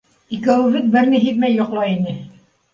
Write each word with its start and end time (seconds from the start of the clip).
Икәүебеҙ 0.37 0.87
бер 0.97 1.13
ни 1.13 1.21
һиҙмәй 1.27 1.61
йоҡлай 1.61 1.95
ине. 2.01 2.19